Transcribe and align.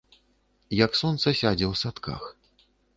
Як 0.85 0.91
сонца 1.01 1.27
сядзе 1.41 1.65
ў 1.71 1.85
садках. 1.85 2.21